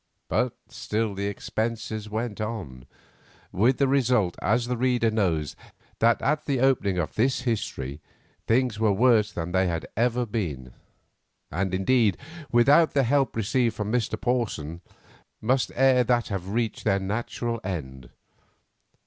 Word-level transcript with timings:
But 0.29 0.55
still 0.67 1.13
the 1.13 1.27
expenses 1.27 2.09
went 2.09 2.41
on, 2.41 2.87
with 3.51 3.77
the 3.77 3.87
result, 3.87 4.35
as 4.41 4.65
the 4.65 4.75
reader 4.75 5.11
knows, 5.11 5.55
that 5.99 6.19
at 6.23 6.45
the 6.47 6.59
opening 6.59 6.97
of 6.97 7.13
this 7.13 7.41
history 7.41 8.01
things 8.47 8.79
were 8.79 8.91
worse 8.91 9.31
than 9.31 9.51
they 9.51 9.67
had 9.67 9.85
ever 9.95 10.25
been, 10.25 10.73
and 11.51 11.71
indeed, 11.71 12.17
without 12.51 12.95
the 12.95 13.03
help 13.03 13.35
received 13.35 13.75
from 13.75 13.91
Mr. 13.91 14.19
Porson, 14.19 14.81
must 15.39 15.71
ere 15.75 16.03
that 16.03 16.29
have 16.29 16.49
reached 16.49 16.83
their 16.83 16.97
natural 16.99 17.61
end. 17.63 18.09